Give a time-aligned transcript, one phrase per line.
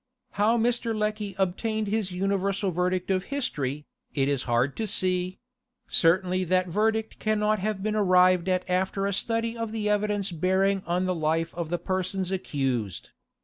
[0.31, 0.97] How Mr.
[0.97, 3.85] Lecky obtained his universal verdict of history,
[4.15, 5.37] it is hard to see:
[5.87, 10.31] certainly that verdict can not have been arrived at after a study of the evidence
[10.31, 13.11] bearing on the life of the persons accused.